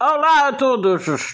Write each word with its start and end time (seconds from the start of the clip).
Olá 0.00 0.48
a 0.48 0.52
todos! 0.52 1.32